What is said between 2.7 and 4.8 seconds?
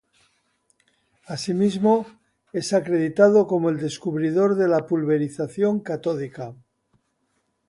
acreditado como el descubridor de